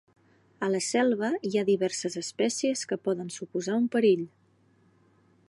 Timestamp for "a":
0.67-0.69